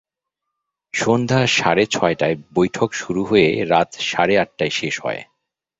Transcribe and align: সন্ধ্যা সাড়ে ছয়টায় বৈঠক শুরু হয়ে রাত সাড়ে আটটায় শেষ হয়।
সন্ধ্যা 0.93 1.41
সাড়ে 1.47 1.83
ছয়টায় 1.85 2.35
বৈঠক 2.53 2.89
শুরু 2.93 3.21
হয়ে 3.25 3.47
রাত 3.65 3.89
সাড়ে 4.01 4.35
আটটায় 4.37 4.73
শেষ 4.73 4.95
হয়। 5.03 5.21